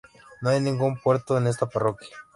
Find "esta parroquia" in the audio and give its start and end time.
1.45-2.17